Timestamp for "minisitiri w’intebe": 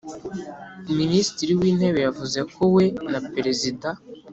0.99-1.99